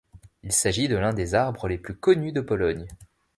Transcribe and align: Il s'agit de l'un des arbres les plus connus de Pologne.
Il 0.41 0.51
s'agit 0.51 0.87
de 0.87 0.95
l'un 0.97 1.13
des 1.13 1.35
arbres 1.35 1.67
les 1.67 1.77
plus 1.77 1.95
connus 1.95 2.31
de 2.31 2.41
Pologne. 2.41 2.87